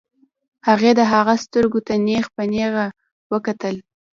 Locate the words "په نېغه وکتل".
2.35-3.75